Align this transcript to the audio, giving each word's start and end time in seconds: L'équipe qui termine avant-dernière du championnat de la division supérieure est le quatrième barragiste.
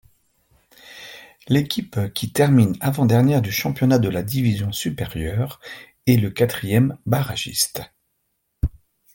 L'équipe 1.47 1.99
qui 2.15 2.31
termine 2.33 2.75
avant-dernière 2.81 3.43
du 3.43 3.51
championnat 3.51 3.99
de 3.99 4.09
la 4.09 4.23
division 4.23 4.71
supérieure 4.71 5.59
est 6.07 6.17
le 6.17 6.31
quatrième 6.31 6.97
barragiste. 7.05 7.83